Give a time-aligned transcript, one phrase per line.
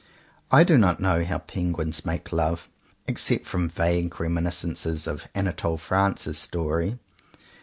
[0.49, 2.67] I do not know how penguins make love,
[3.05, 6.97] except from vague reminiscences of Anatole France's story.